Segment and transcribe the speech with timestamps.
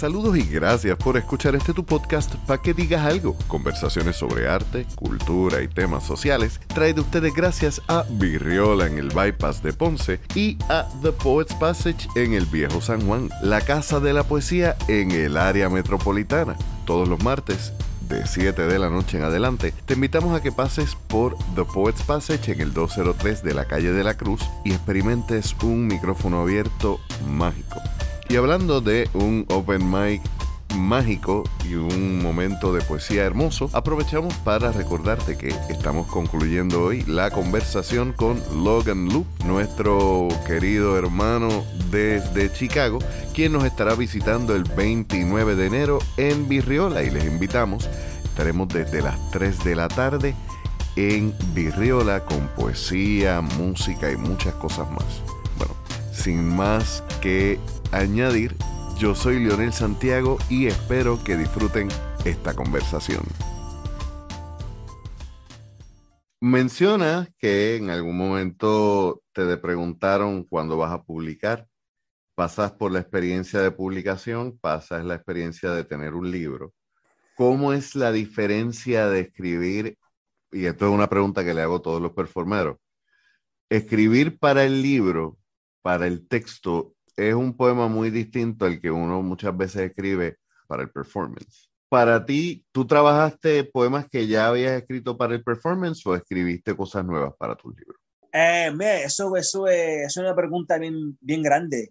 [0.00, 3.36] Saludos y gracias por escuchar este tu podcast para que digas algo.
[3.48, 6.58] Conversaciones sobre arte, cultura y temas sociales.
[6.68, 11.52] Trae de ustedes gracias a Virriola en el Bypass de Ponce y a The Poets
[11.52, 16.56] Passage en el Viejo San Juan, la casa de la poesía en el área metropolitana.
[16.86, 17.74] Todos los martes
[18.08, 22.04] de 7 de la noche en adelante, te invitamos a que pases por The Poets
[22.04, 27.00] Passage en el 203 de la calle de la Cruz y experimentes un micrófono abierto
[27.28, 27.82] mágico.
[28.30, 30.22] Y hablando de un open mic
[30.76, 37.32] mágico y un momento de poesía hermoso, aprovechamos para recordarte que estamos concluyendo hoy la
[37.32, 43.00] conversación con Logan Loop, nuestro querido hermano desde Chicago,
[43.34, 47.90] quien nos estará visitando el 29 de enero en Virriola y les invitamos,
[48.22, 50.36] estaremos desde las 3 de la tarde
[50.94, 55.20] en Virriola con poesía, música y muchas cosas más.
[55.58, 55.74] Bueno,
[56.12, 57.58] sin más que
[57.92, 58.56] añadir,
[58.98, 61.88] yo soy Leonel Santiago y espero que disfruten
[62.24, 63.22] esta conversación.
[66.40, 71.66] Menciona que en algún momento te preguntaron cuándo vas a publicar.
[72.34, 76.72] Pasas por la experiencia de publicación, pasas la experiencia de tener un libro.
[77.36, 79.98] ¿Cómo es la diferencia de escribir?
[80.52, 82.78] Y esto es una pregunta que le hago a todos los performeros.
[83.68, 85.38] Escribir para el libro,
[85.82, 90.82] para el texto, es un poema muy distinto al que uno muchas veces escribe para
[90.82, 91.70] el performance.
[91.88, 97.04] Para ti, ¿tú trabajaste poemas que ya habías escrito para el performance o escribiste cosas
[97.04, 97.98] nuevas para tu libro?
[98.32, 98.72] Eh,
[99.04, 101.90] eso, es, una pregunta bien, grande,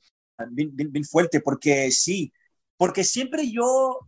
[0.49, 2.31] bien, fuerte, porque sí,
[2.77, 3.99] porque siempre yo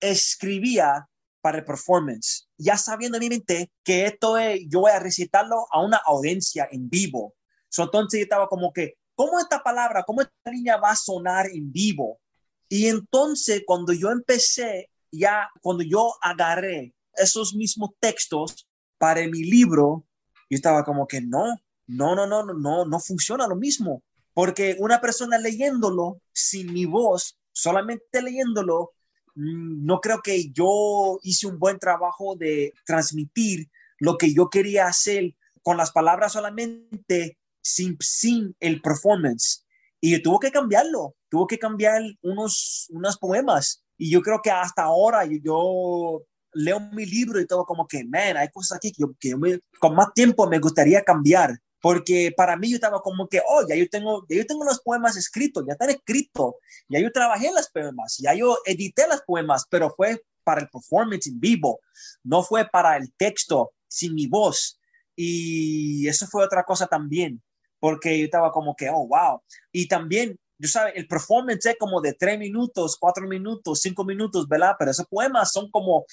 [0.00, 1.06] escribía
[1.42, 5.66] para el performance, ya sabiendo en mi mente que esto es, yo voy a recitarlo
[5.70, 7.34] a una audiencia en vivo.
[7.76, 11.72] entonces yo estaba como que, ¿cómo esta palabra, cómo esta línea va a sonar en
[11.72, 12.20] vivo?
[12.68, 18.68] Y entonces cuando yo empecé, ya cuando yo agarré esos mismos textos
[18.98, 20.04] para mi libro,
[20.48, 24.02] yo estaba como que no, no, no, no, no, no funciona lo mismo.
[24.34, 28.92] Porque una persona leyéndolo sin mi voz, solamente leyéndolo,
[29.34, 34.86] mm, no creo que yo hice un buen trabajo de transmitir lo que yo quería
[34.86, 39.64] hacer con las palabras solamente sin, sin el performance.
[40.00, 43.82] Y tuvo que cambiarlo, tuvo que cambiar unos, unos poemas.
[43.98, 46.22] Y yo creo que hasta ahora yo,
[46.52, 49.94] leo mi libro y todo como que, man, hay cosas aquí que, yo, que con
[49.94, 51.58] más tiempo me gustaría cambiar.
[51.80, 54.80] Porque para mí yo estaba como que, oh, ya yo tengo, ya yo tengo los
[54.80, 56.54] poemas escritos, ya están escritos,
[56.88, 61.26] ya yo trabajé los poemas, ya yo edité los poemas, pero fue para el performance
[61.28, 61.80] en vivo,
[62.24, 64.80] no fue para el texto sin mi voz.
[65.14, 67.42] Y eso fue otra cosa también
[67.78, 69.42] porque yo estaba como que, oh, wow.
[69.72, 74.48] Y también, yo sabes, el performance es como de tres minutos, cuatro minutos, cinco minutos,
[74.48, 74.74] ¿verdad?
[74.78, 76.04] Pero esos poemas son como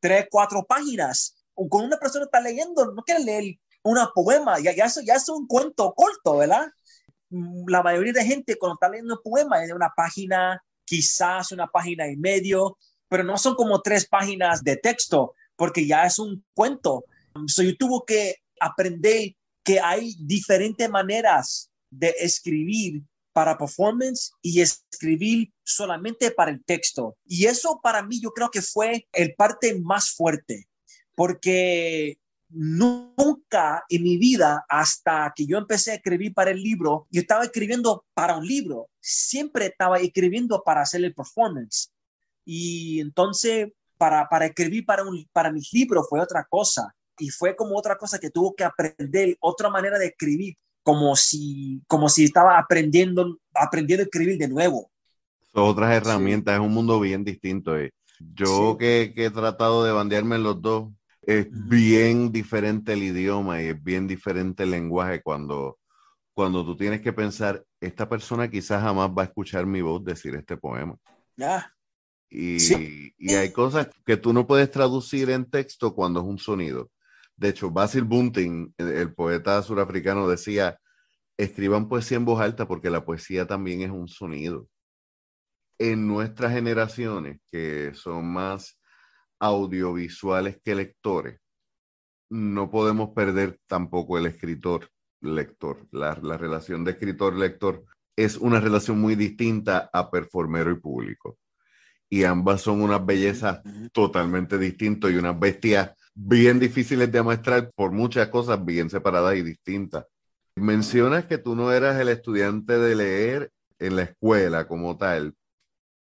[0.00, 1.36] tres, cuatro páginas.
[1.54, 5.46] Con una persona está leyendo, no quiere leer una poema, ya, ya, ya es un
[5.46, 6.66] cuento corto, ¿verdad?
[7.66, 11.66] La mayoría de gente cuando está leyendo un poema es de una página, quizás una
[11.66, 12.78] página y medio,
[13.08, 17.04] pero no son como tres páginas de texto, porque ya es un cuento.
[17.46, 19.34] So, yo tuve que aprender
[19.64, 23.02] que hay diferentes maneras de escribir
[23.32, 27.16] para performance y escribir solamente para el texto.
[27.26, 30.68] Y eso para mí yo creo que fue el parte más fuerte,
[31.14, 32.18] porque
[32.48, 37.44] nunca en mi vida, hasta que yo empecé a escribir para el libro, yo estaba
[37.44, 41.90] escribiendo para un libro, siempre estaba escribiendo para hacer el performance.
[42.44, 47.56] Y entonces, para, para escribir para, un, para mis libros fue otra cosa y fue
[47.56, 52.24] como otra cosa que tuvo que aprender, otra manera de escribir, como si, como si
[52.24, 54.90] estaba aprendiendo, aprendiendo a escribir de nuevo.
[55.54, 57.76] Son otras herramientas, es un mundo bien distinto.
[57.76, 57.92] Eh.
[58.34, 60.90] Yo que, que, he tratado de bandearme en los dos,
[61.22, 65.78] es bien diferente el idioma y es bien diferente el lenguaje cuando,
[66.34, 70.34] cuando tú tienes que pensar, esta persona quizás jamás va a escuchar mi voz decir
[70.34, 70.96] este poema.
[71.36, 71.72] Ya.
[72.28, 76.90] Y, y, hay cosas que tú no puedes traducir en texto cuando es un sonido.
[77.42, 80.78] De hecho, Basil Bunting, el poeta surafricano, decía,
[81.36, 84.68] escriban poesía en voz alta porque la poesía también es un sonido.
[85.76, 88.80] En nuestras generaciones, que son más
[89.40, 91.40] audiovisuales que lectores,
[92.30, 95.88] no podemos perder tampoco el escritor-lector.
[95.90, 97.84] La, la, relación de escritor-lector
[98.14, 101.38] es una relación muy distinta a performero y público.
[102.12, 107.90] Y ambas son unas bellezas totalmente distintas y unas bestias bien difíciles de muestrar por
[107.90, 110.04] muchas cosas bien separadas y distintas.
[110.54, 115.34] Mencionas que tú no eras el estudiante de leer en la escuela como tal,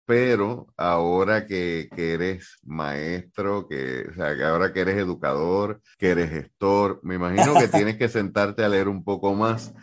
[0.07, 6.09] pero ahora que, que, eres maestro, que, o sea, que ahora que eres educador, que
[6.09, 9.75] eres gestor, me imagino que tienes que sentarte a leer un poco más.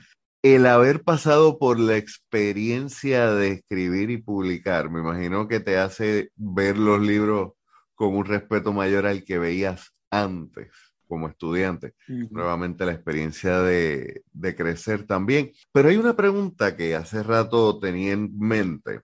[0.46, 6.30] El haber pasado por la experiencia de escribir y publicar, me imagino que te hace
[6.36, 7.54] ver los libros
[7.96, 10.68] con un respeto mayor al que veías antes
[11.08, 11.96] como estudiante.
[12.30, 15.52] Nuevamente la experiencia de, de crecer también.
[15.72, 19.02] Pero hay una pregunta que hace rato tenía en mente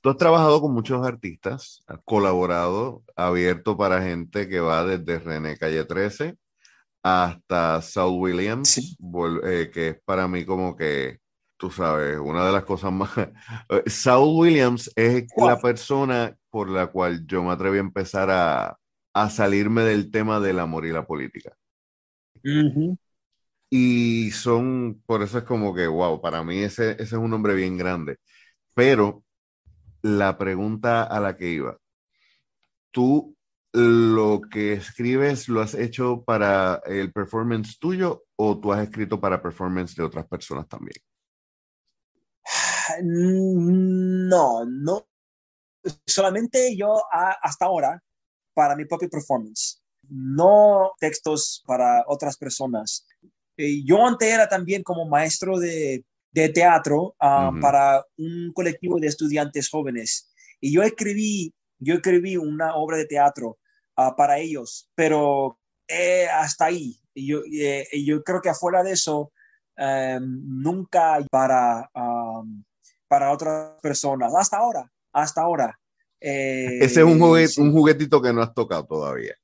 [0.00, 5.56] Tú has trabajado con muchos artistas, has colaborado, abierto para gente que va desde René
[5.56, 6.36] Calle 13
[7.08, 8.98] hasta Saul Williams,
[9.44, 11.20] eh, que es para mí como que,
[11.56, 13.10] tú sabes, una de las cosas más...
[13.86, 18.76] Saul Williams es la persona por la cual yo me atreví a empezar a,
[19.14, 21.56] a salirme del tema del amor y la política.
[23.70, 27.54] Y son, por eso es como que, wow, para mí ese, ese es un nombre
[27.54, 28.16] bien grande.
[28.74, 29.22] Pero
[30.02, 31.78] la pregunta a la que iba.
[32.90, 33.35] ¿Tú
[33.76, 39.42] lo que escribes lo has hecho para el performance tuyo o tú has escrito para
[39.42, 40.96] performance de otras personas también?
[43.02, 45.08] No, no.
[46.06, 48.02] Solamente yo hasta ahora
[48.54, 53.06] para mi propio performance, no textos para otras personas.
[53.56, 56.04] Eh, yo antes era también como maestro de
[56.36, 60.30] de teatro ah, para un colectivo de estudiantes jóvenes.
[60.60, 63.56] Y yo escribí, yo escribí una obra de teatro
[63.96, 65.58] ah, para ellos, pero
[65.88, 66.98] eh, hasta ahí.
[67.14, 69.32] Yo, eh, yo creo que afuera de eso,
[69.76, 71.90] em, nunca para,
[73.08, 75.78] para otras personas, hasta ahora, hasta ahora.
[76.20, 79.34] Eh, Ese es un, un juguetito que no has tocado todavía.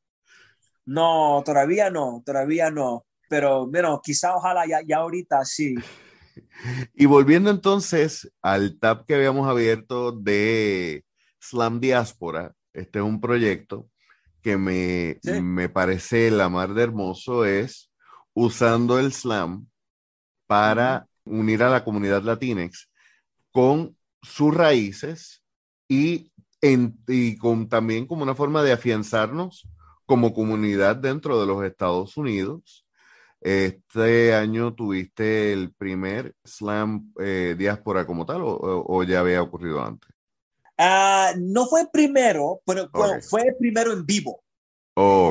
[0.84, 3.06] No, todavía no, todavía no.
[3.28, 5.74] Pero bueno, quizá ojalá ya, ya ahorita sí.
[6.94, 11.04] Y volviendo entonces al tab que habíamos abierto de
[11.38, 13.88] Slam Diáspora, este es un proyecto
[14.42, 17.90] que me, me parece la mar de hermoso, es
[18.34, 19.68] usando el slam
[20.46, 22.90] para unir a la comunidad latinex
[23.52, 25.42] con sus raíces
[25.88, 29.68] y, y con, también como una forma de afianzarnos
[30.06, 32.86] como comunidad dentro de los Estados Unidos.
[33.40, 40.11] Este año tuviste el primer slam eh, diáspora como tal o, ya había ocurrido antes?
[40.84, 42.90] Ah, no fue primero, pero
[43.22, 44.42] fue el primero en vivo.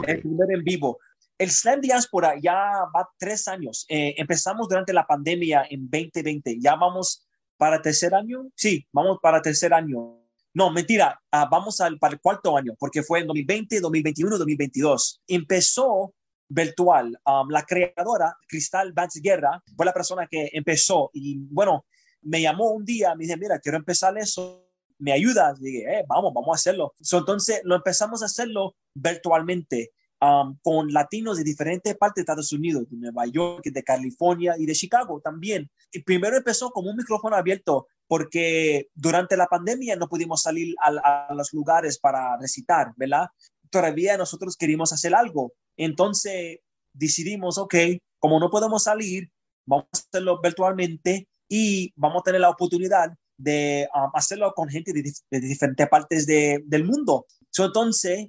[0.08, 0.98] El primero en vivo.
[1.38, 2.56] El slam diáspora ya
[2.96, 3.86] va tres años.
[3.90, 6.58] Eh, empezamos durante la pandemia en 2020.
[6.62, 7.28] Ya vamos
[7.58, 8.48] para tercer año.
[8.56, 10.20] Sí, vamos para tercer año.
[10.54, 15.22] No, mentira, ah, vamos al, para el cuarto año, porque fue en 2020, 2021, 2022.
[15.28, 16.14] Empezó
[16.48, 17.20] virtual.
[17.26, 21.86] Um, la creadora, Cristal Vance Guerra, fue la persona que empezó y bueno,
[22.22, 24.71] me llamó un día, me dice, mira, quiero empezar eso,
[25.02, 25.60] ¿me ayudas?
[25.60, 26.94] Y dije, eh, vamos, vamos a hacerlo.
[27.12, 29.92] entonces lo empezamos a hacerlo virtualmente.
[30.24, 34.68] Um, con latinos de diferentes partes de Estados Unidos, de Nueva York, de California y
[34.68, 35.68] de Chicago también.
[35.92, 41.28] Y primero empezó como un micrófono abierto porque durante la pandemia no pudimos salir a,
[41.28, 43.30] a los lugares para recitar, ¿verdad?
[43.72, 46.60] Todavía nosotros queríamos hacer algo entonces
[46.94, 47.76] decidimos, ok,
[48.20, 49.32] como no podemos salir,
[49.66, 54.94] vamos a hacerlo virtualmente y vamos a tener la oportunidad de um, hacerlo con gente
[54.94, 57.26] de, diferentes partes del mundo.
[57.58, 58.28] entonces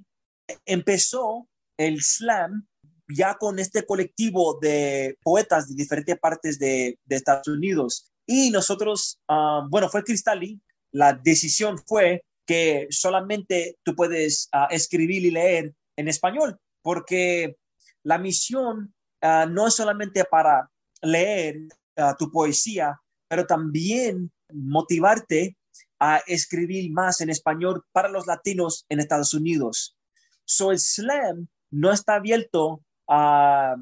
[0.66, 2.66] empezó el slam
[3.09, 8.11] ya con este colectivo de poetas de diferentes partes de, Estados Unidos.
[8.26, 10.61] Y nosotros, um, bueno, fue Cristali,
[10.92, 17.57] la decisión fue que solamente tú puedes uh, escribir y leer en español porque
[18.02, 18.92] la misión
[19.23, 20.69] ah, no es solamente para
[21.00, 21.57] leer
[21.97, 25.56] ah, tu poesía, pero también motivarte
[25.99, 29.97] a escribir más en español para los latinos en Estados Unidos.
[30.44, 33.76] So el slam no está abierto a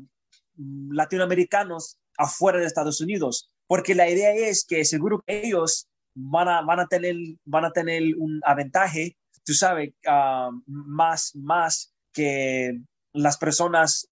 [0.57, 6.49] mm, latinoamericanos afuera de Estados Unidos, porque la idea es que seguro que ellos van
[6.49, 12.79] a, van a, tener, van a tener un aventaje, tú sabes, ah, más, más que
[13.13, 14.09] las personas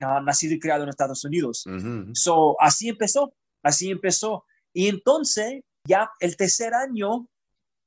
[0.00, 1.64] han nacido y criado en Estados Unidos.
[2.14, 4.44] So, así empezó, así empezó.
[4.72, 7.28] Y entonces, ya el tercer año,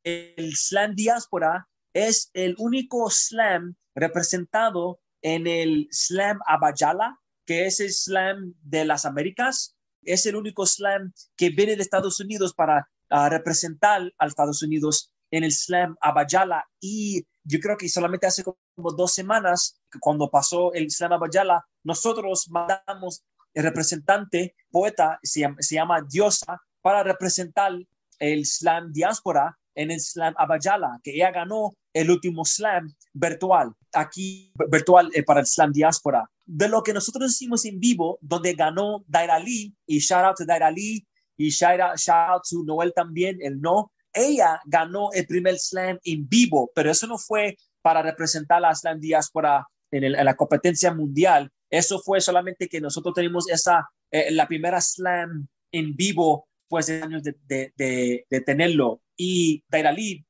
[0.04, 7.92] el slam diáspora es el único slam representado en el slam Abayala, que es el
[7.92, 9.76] slam de las Américas.
[10.04, 15.12] Es el único slam que viene de Estados Unidos para ah, representar a Estados Unidos
[15.32, 16.66] en el slam Abayala.
[16.80, 22.48] Y yo creo que solamente hace como dos semanas, cuando pasó el Slam Bayala, nosotros
[22.50, 23.24] mandamos
[23.54, 27.72] el representante, poeta, se llama, Diosa, para representar
[28.20, 34.54] el Slam Diáspora en el Slam Abayala, que ella ganó el último Slam virtual, aquí
[34.70, 36.30] virtual eh, para el Slam Diáspora.
[36.46, 40.46] De lo que nosotros hicimos en vivo, donde ganó Daira Lee, y shout out to
[40.46, 41.04] Daira Lee,
[41.36, 43.92] y shout out, shout out to Noel también, el no.
[44.14, 49.00] Ella ganó el primer Slam en vivo, pero eso no fue para representar la Slam
[49.00, 51.50] Diáspora en, la competencia mundial.
[51.68, 57.02] Eso fue solamente que nosotros tenemos esa, eh, la primera Slam en vivo pues de
[57.02, 59.02] años de, tenerlo.
[59.18, 60.26] Y Daira Lee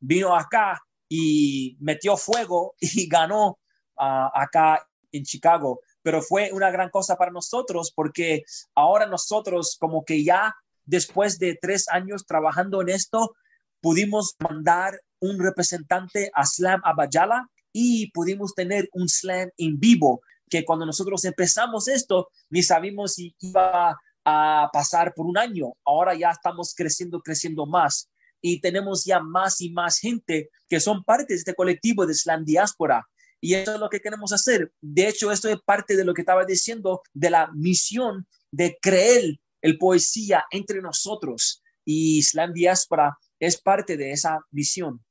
[0.00, 3.58] vino acá y metió fuego y ganó
[3.96, 5.80] uh, acá en Chicago.
[6.02, 11.58] Pero fue una gran cosa para nosotros porque ahora nosotros como que ya después de
[11.60, 13.34] tres años trabajando en esto,
[13.80, 20.64] pudimos mandar un representante a Slam Abayala y pudimos tener un slam en vivo, que
[20.64, 25.72] cuando nosotros empezamos esto, ni sabíamos si iba a pasar por un año.
[25.84, 28.10] Ahora ya estamos creciendo, creciendo más
[28.46, 32.44] y tenemos ya más y más gente que son parte de este colectivo de Slam
[32.44, 33.08] Diáspora.
[33.40, 34.70] Y eso es lo que queremos hacer.
[34.82, 39.38] De hecho, esto es parte de lo que estaba diciendo de la misión de creer
[39.62, 41.62] el poesía entre nosotros.
[41.86, 45.02] Y Slam Diáspora es parte de esa visión.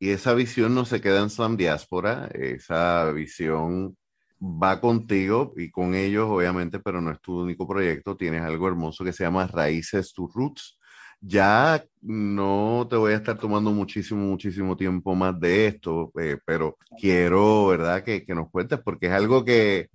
[0.00, 3.96] Y esa visión no se queda en Slam Diáspora, esa visión
[4.40, 8.16] va contigo y con ellos, obviamente, pero no es tu único proyecto.
[8.16, 10.78] Tienes algo hermoso que se llama Raíces to Roots.
[11.20, 16.78] Ya no te voy a estar tomando muchísimo, muchísimo tiempo más de esto, eh, pero
[16.98, 19.90] quiero, ¿verdad?, que, que, nos cuentes, porque es algo que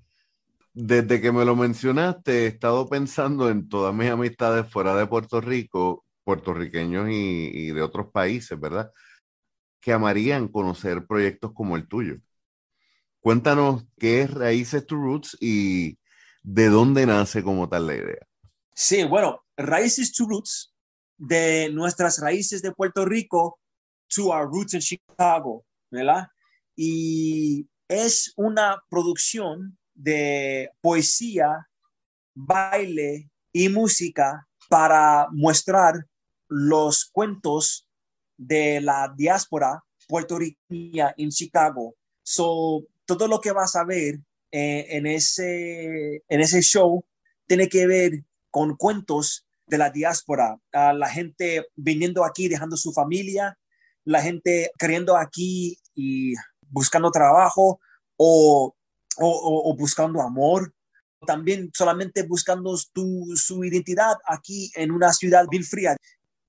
[0.73, 5.41] desde que me lo mencionaste he estado pensando en todas mis amistades fuera de Puerto
[5.41, 7.13] Rico, puertorriqueños y,
[7.53, 8.91] y de otros países, ¿verdad?,
[9.81, 12.17] que amarían conocer proyectos como el tuyo.
[13.25, 15.97] Cuéntanos qué es Raíces to Roots y
[16.43, 18.27] de dónde nace como tal la idea.
[18.75, 20.71] Sí, bueno, Raíces to Roots,
[21.17, 23.59] de nuestras raíces de Puerto Rico
[24.13, 26.27] to our roots in Chicago, ¿verdad?
[26.75, 31.67] Y es una producción de poesía,
[32.35, 35.95] baile y música para mostrar
[36.47, 37.89] los cuentos
[38.37, 41.95] de la diáspora puertorriqueña en Chicago.
[42.21, 44.19] So, todo lo que vas a ver
[44.51, 47.03] eh, en, ese, en ese show
[47.47, 53.57] tiene que ver con cuentos de la diáspora, la gente viniendo aquí, dejando su familia,
[54.03, 56.33] la gente creyendo aquí y
[56.69, 57.79] buscando trabajo
[58.15, 58.75] o,
[59.17, 60.73] o, buscando amor,
[61.25, 65.97] también solamente buscando tu, su identidad aquí en una ciudad bien fría.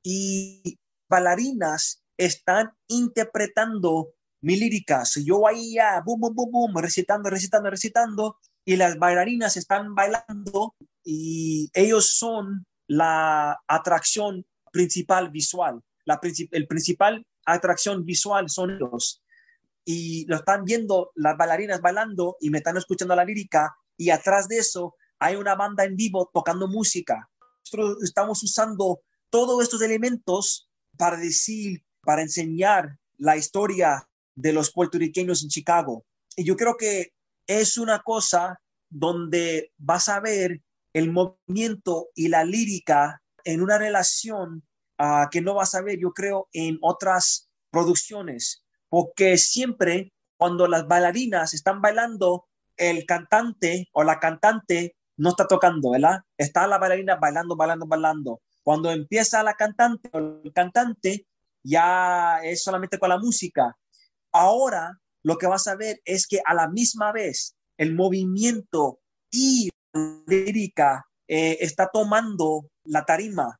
[0.02, 7.70] Y bailarinas están interpretando mi lírica, yo ahí ya, boom, boom, boom, boom, recitando, recitando,
[7.70, 10.74] recitando, y las bailarinas están bailando
[11.04, 15.80] y ellos son la atracción principal visual.
[16.04, 19.22] La el principal atracción visual son ellos.
[19.84, 24.48] Y lo están viendo las bailarinas bailando y me están escuchando la lírica y atrás
[24.48, 27.30] de eso hay una banda en vivo tocando música.
[27.64, 29.00] Nosotros estamos usando
[29.30, 36.04] todos estos elementos para decir, para enseñar la historia de los puertorriqueños en Chicago.
[36.36, 37.12] Y yo creo que
[37.46, 40.60] es una cosa donde vas a ver
[40.92, 44.62] el movimiento y la lírica en una relación
[44.98, 50.86] uh, que no vas a ver, yo creo, en otras producciones, porque siempre cuando las
[50.86, 56.20] bailarinas están bailando, el cantante o la cantante no está tocando, ¿verdad?
[56.36, 58.40] Está la bailarina bailando, bailando, bailando.
[58.62, 61.26] Cuando empieza la cantante o el cantante,
[61.62, 63.76] ya es solamente con la música
[64.33, 69.71] Ahora lo que vas a ver es que a la misma vez el movimiento y
[70.26, 73.59] lírica eh, está tomando la tarima,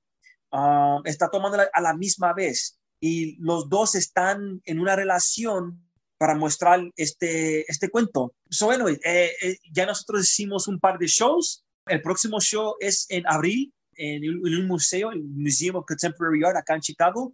[0.53, 5.83] ah, está tomando a la misma vez y los dos están en una relación
[6.19, 8.35] para mostrar este, este cuento.
[8.61, 11.65] bueno, eh, eh, ya nosotros hicimos un par de shows.
[11.87, 16.57] El próximo show es en abril en, en un museo, el Museum of Contemporary Art
[16.57, 17.33] acá en Chicago.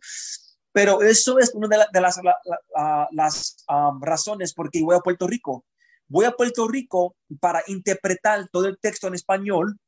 [0.73, 2.21] Pero eso es una de, las,
[3.11, 3.65] las
[4.01, 5.65] razones por qué voy a Puerto Rico.
[6.09, 9.79] Voy a Puerto Rico para interpretar todo el texto en español,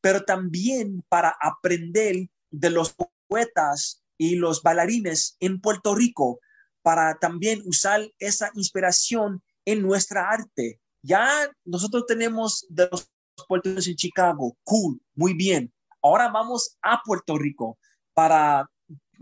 [0.00, 2.94] pero también para aprender de los
[3.28, 6.40] poetas y los bailarines en Puerto Rico,
[6.82, 10.80] para también usar esa inspiración en nuestra arte.
[11.02, 13.10] Ya nosotros tenemos de los
[13.48, 15.72] puertos en Chicago, cool, muy bien.
[16.02, 17.78] Ahora vamos a Puerto Rico
[18.14, 18.68] para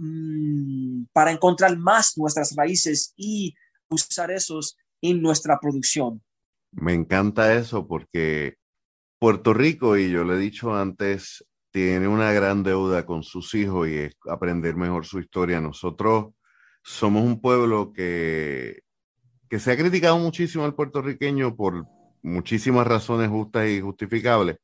[0.00, 3.52] Mm, para encontrar más nuestras raíces y
[3.90, 6.22] usar esos en nuestra producción.
[6.70, 8.54] Me encanta eso porque
[9.18, 13.88] Puerto Rico, y yo lo he dicho antes, tiene una gran deuda con sus hijos
[13.88, 15.60] y es aprender mejor su historia.
[15.60, 16.28] Nosotros
[16.84, 18.82] somos un pueblo que,
[19.50, 21.86] que se ha criticado muchísimo al puertorriqueño por
[22.22, 24.58] muchísimas razones justas y justificables,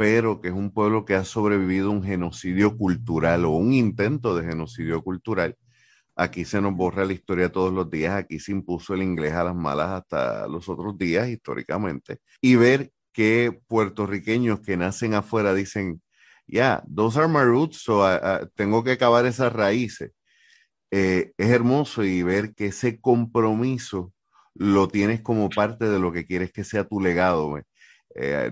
[0.00, 4.46] pero que es un pueblo que ha sobrevivido un genocidio cultural o un intento de
[4.46, 5.58] genocidio cultural.
[6.16, 9.44] Aquí se nos borra la historia todos los días, aquí se impuso el inglés a
[9.44, 12.20] las malas hasta los otros días históricamente.
[12.40, 16.00] Y ver que puertorriqueños que nacen afuera dicen,
[16.46, 18.02] yeah, those are my roots, so
[18.54, 20.12] tengo que acabar esas raíces.
[20.90, 24.14] Eh, es hermoso y ver que ese compromiso
[24.54, 27.58] lo tienes como parte de lo que quieres que sea tu legado.
[27.58, 27.64] Eh,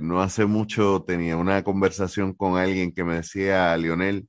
[0.00, 4.28] no hace mucho tenía una conversación con alguien que me decía, Lionel,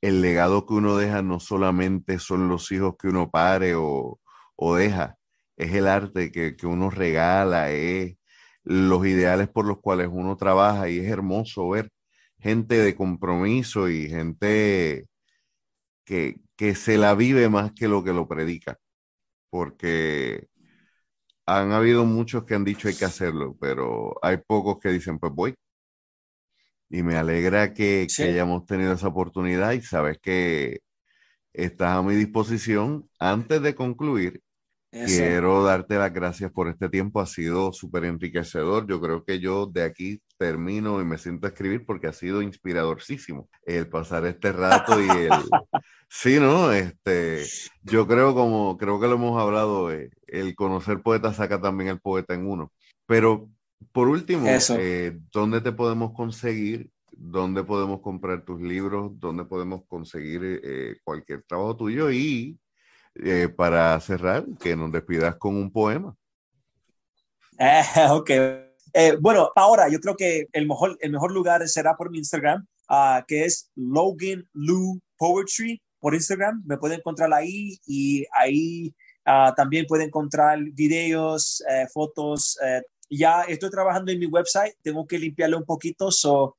[0.00, 4.20] el legado que uno deja no solamente son los hijos que uno pare o,
[4.56, 5.16] o deja,
[5.56, 8.16] es el arte que, que, uno regala, es
[8.64, 11.90] los ideales por los cuales uno trabaja y es hermoso ver
[12.38, 15.06] gente de compromiso y gente
[16.04, 18.78] que, que se la vive más que lo que lo predica,
[19.50, 20.47] porque
[21.48, 25.32] han habido muchos que han dicho hay que hacerlo, pero hay pocos que dicen pues
[25.32, 25.54] voy.
[26.90, 30.80] Y me alegra que, hayamos tenido esa oportunidad y sabes que
[31.54, 33.08] estás a mi disposición.
[33.18, 34.42] Antes de concluir,
[34.90, 37.20] quiero darte las gracias por este tiempo.
[37.20, 38.86] Ha sido súper enriquecedor.
[38.86, 42.42] Yo creo que yo de aquí termino y me siento a escribir porque ha sido
[42.42, 45.30] inspiradorísimo el pasar este rato y el...
[46.08, 46.72] sí, ¿no?
[46.72, 47.44] Este,
[47.82, 52.00] yo creo como, creo que lo hemos hablado, eh, el conocer poeta saca también el
[52.00, 52.72] poeta en uno.
[53.06, 53.48] Pero
[53.92, 56.90] por último, eh, ¿dónde te podemos conseguir?
[57.12, 59.12] ¿Dónde podemos comprar tus libros?
[59.18, 62.10] ¿Dónde podemos conseguir eh, cualquier trabajo tuyo?
[62.10, 62.58] Y
[63.56, 66.14] para cerrar, que nos despidas con un poema.
[68.10, 68.30] ok,
[68.94, 72.66] eh, bueno, ahora yo creo que el mejor, el mejor lugar será por mi Instagram,
[72.88, 76.62] uh, que es Logan Lou Poetry por Instagram.
[76.66, 78.94] Me pueden encontrar ahí y ahí
[79.26, 82.58] uh, también pueden encontrar videos, eh, fotos.
[82.64, 86.56] Eh, ya estoy trabajando en mi website, tengo que limpiarlo un poquito, so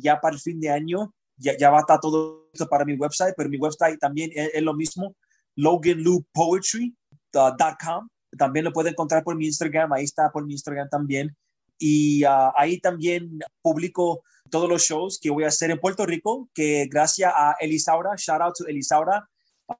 [0.00, 3.34] ya para el fin de año ya, va a estar todo esto para mi website,
[3.36, 5.16] pero mi website también es, lo mismo,
[5.56, 8.08] loganloupoetry.com.
[8.38, 11.36] También lo pueden encontrar por mi Instagram, ahí está por mi Instagram también
[11.78, 16.48] y uh, ahí también publico todos los shows que voy a hacer en Puerto Rico,
[16.54, 19.28] que gracias a Elisaura, shout out to Elisaura,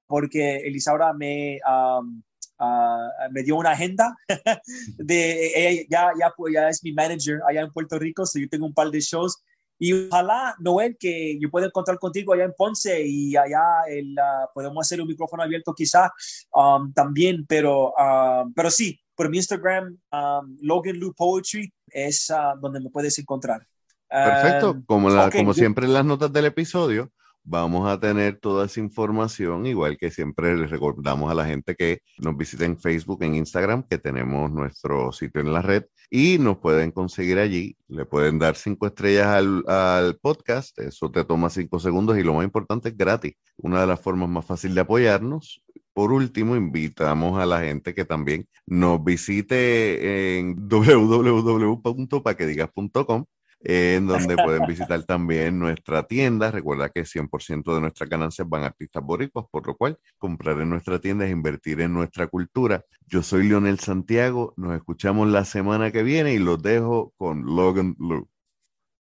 [0.07, 2.23] porque Elisaura me, um,
[2.59, 4.17] uh, me dio una agenda
[4.99, 8.67] de ella ya, ya, ya es mi manager allá en Puerto Rico, so yo tengo
[8.67, 9.43] un par de shows
[9.79, 14.49] y ojalá, Noel, que yo pueda encontrar contigo allá en Ponce y allá el, uh,
[14.55, 16.13] podemos hacer un micrófono abierto quizá
[16.53, 22.59] um, también, pero, uh, pero sí, por mi Instagram, um, Logan Lou Poetry, es uh,
[22.61, 23.67] donde me puedes encontrar.
[24.09, 27.11] Perfecto, um, como, la, como siempre en las notas del episodio,
[27.45, 32.01] vamos a tener toda esa información, igual que siempre les recordamos a la gente que
[32.19, 36.59] nos visite en Facebook, en Instagram, que tenemos nuestro sitio en la red y nos
[36.59, 37.77] pueden conseguir allí.
[37.89, 42.35] Le pueden dar cinco estrellas al, al podcast, eso te toma cinco segundos y lo
[42.35, 43.35] más importante es gratis.
[43.59, 45.63] Una de las formas más fáciles de apoyarnos
[45.95, 53.25] por último, invitamos a la gente que también nos visite en www.paquedigas.com,
[53.65, 56.51] en donde pueden visitar también nuestra tienda.
[56.51, 60.71] Recuerda que 100% de nuestras ganancias van a artistas boricuas, por lo cual comprar en
[60.71, 62.85] nuestra tienda es invertir en nuestra cultura.
[63.07, 67.97] Yo soy Leonel Santiago, nos escuchamos la semana que viene y los dejo con Logan
[67.99, 68.29] Lou.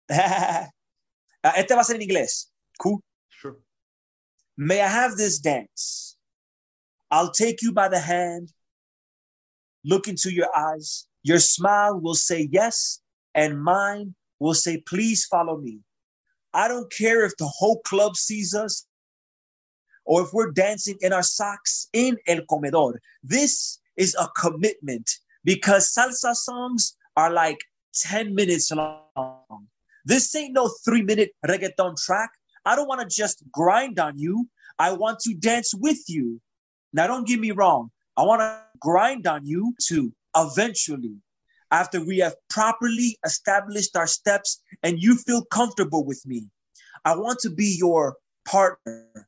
[1.41, 2.53] Ah, este va a ser en inglés.
[2.77, 3.01] Cool.
[3.29, 3.55] Sure.
[4.57, 6.17] May I have this dance?
[7.09, 8.51] I'll take you by the hand,
[9.85, 11.07] look into your eyes.
[11.23, 13.01] Your smile will say yes,
[13.33, 15.79] and mine will say, please follow me.
[16.53, 18.85] I don't care if the whole club sees us
[20.05, 22.93] or if we're dancing in our socks in El Comedor.
[23.23, 25.09] This is a commitment
[25.43, 27.59] because salsa songs are like
[27.93, 29.67] 10 minutes long.
[30.05, 32.31] This ain't no three minute reggaeton track.
[32.65, 34.47] I don't want to just grind on you.
[34.79, 36.41] I want to dance with you.
[36.93, 37.91] Now, don't get me wrong.
[38.17, 41.15] I want to grind on you to eventually,
[41.71, 46.49] after we have properly established our steps and you feel comfortable with me,
[47.05, 49.27] I want to be your partner.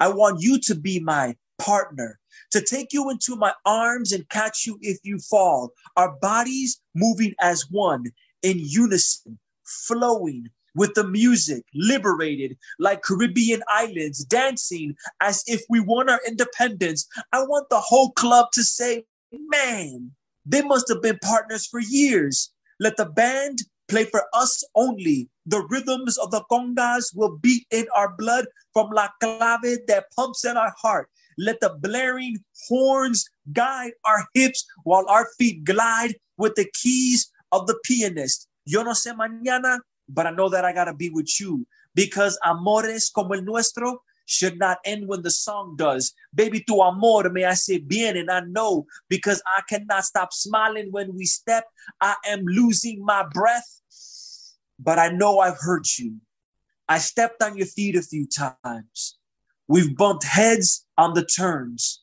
[0.00, 2.18] I want you to be my partner,
[2.50, 5.72] to take you into my arms and catch you if you fall.
[5.96, 8.06] Our bodies moving as one
[8.42, 16.08] in unison, flowing with the music, liberated like Caribbean islands, dancing as if we won
[16.08, 17.06] our independence.
[17.32, 20.12] I want the whole club to say, man,
[20.44, 22.52] they must have been partners for years.
[22.80, 25.28] Let the band play for us only.
[25.46, 30.44] The rhythms of the congas will beat in our blood from La Clave that pumps
[30.44, 31.08] in our heart.
[31.38, 32.36] Let the blaring
[32.68, 38.48] horns guide our hips while our feet glide with the keys of the pianist.
[38.64, 39.78] Yo no sé mañana,
[40.08, 44.58] but I know that I gotta be with you because amores como el nuestro should
[44.58, 46.12] not end when the song does.
[46.34, 51.14] Baby, tu amor me hace bien, and I know because I cannot stop smiling when
[51.14, 51.64] we step.
[52.00, 53.80] I am losing my breath,
[54.78, 56.16] but I know I've hurt you.
[56.88, 59.18] I stepped on your feet a few times.
[59.68, 62.02] We've bumped heads on the turns.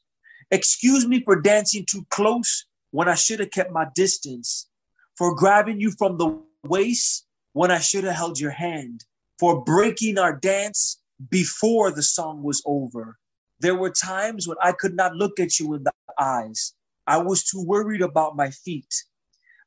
[0.51, 4.67] Excuse me for dancing too close when I should have kept my distance,
[5.15, 9.05] for grabbing you from the waist when I should have held your hand,
[9.37, 10.98] for breaking our dance
[11.29, 13.17] before the song was over.
[13.59, 16.73] There were times when I could not look at you in the eyes.
[17.07, 18.93] I was too worried about my feet.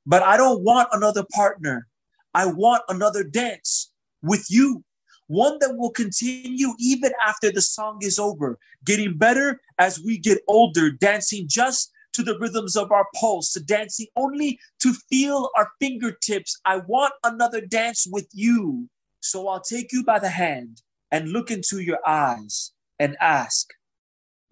[0.06, 1.86] But I don't want another partner.
[2.34, 4.82] I want another dance with you,
[5.26, 10.40] one that will continue even after the song is over, getting better as we get
[10.48, 16.58] older, dancing just to the rhythms of our pulse, dancing only to feel our fingertips.
[16.64, 18.88] I want another dance with you.
[19.20, 23.68] So I'll take you by the hand and look into your eyes and ask,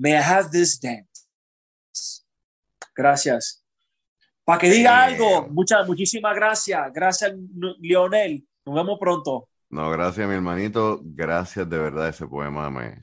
[0.00, 2.24] May I have this dance?
[2.96, 3.62] Gracias.
[4.46, 6.90] Para que diga algo, muchas, muchísimas gracias.
[6.94, 7.34] Gracias,
[7.80, 8.42] Lionel.
[8.64, 9.48] Nos vemos pronto.
[9.68, 11.00] No, gracias, mi hermanito.
[11.02, 12.08] Gracias de verdad.
[12.08, 12.98] Ese poema me,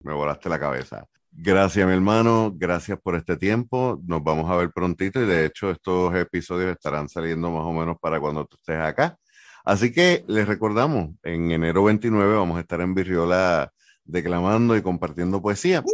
[0.00, 1.06] me volaste la cabeza.
[1.30, 2.50] Gracias, mi hermano.
[2.54, 4.00] Gracias por este tiempo.
[4.06, 7.98] Nos vamos a ver prontito y de hecho estos episodios estarán saliendo más o menos
[8.00, 9.18] para cuando tú estés acá.
[9.64, 13.72] Así que les recordamos, en enero 29 vamos a estar en Virriola
[14.04, 15.84] declamando y compartiendo poesía.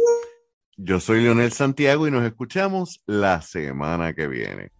[0.77, 4.71] Yo soy Leonel Santiago y nos escuchamos la semana que viene.